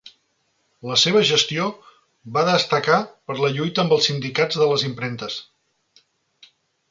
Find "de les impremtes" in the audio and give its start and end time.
4.63-5.37